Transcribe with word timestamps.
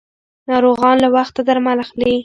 ناروغان 0.49 0.95
له 1.03 1.09
وخته 1.15 1.41
درمل 1.47 1.77
اخلي. 1.85 2.13